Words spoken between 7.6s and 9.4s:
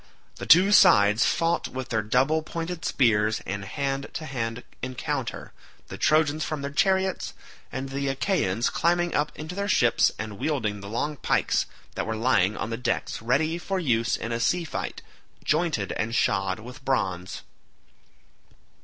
and the Achaeans climbing up